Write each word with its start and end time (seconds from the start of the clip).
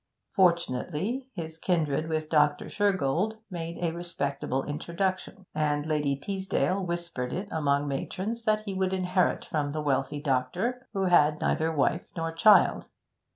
Fortunately, 0.35 1.27
his 1.35 1.59
kindred 1.59 2.09
with 2.09 2.27
Dr. 2.27 2.69
Shergold 2.71 3.37
made 3.51 3.77
a 3.79 3.93
respectable 3.93 4.63
introduction, 4.63 5.45
and 5.53 5.85
Lady 5.85 6.15
Teasdale 6.15 6.83
whispered 6.83 7.31
it 7.31 7.47
among 7.51 7.87
matrons 7.87 8.43
that 8.45 8.61
he 8.61 8.73
would 8.73 8.93
inherit 8.93 9.45
from 9.45 9.73
the 9.73 9.81
wealthy 9.83 10.19
doctor, 10.19 10.87
who 10.93 11.03
had 11.03 11.39
neither 11.39 11.71
wife 11.71 12.07
nor 12.17 12.31
child. 12.31 12.87